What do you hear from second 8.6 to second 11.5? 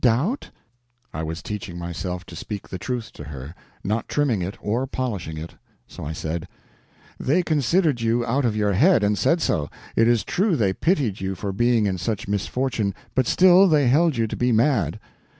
head, and said so. It is true they pitied you